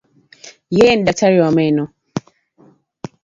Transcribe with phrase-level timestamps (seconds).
[0.75, 1.83] Yeye ni daktari wa meno.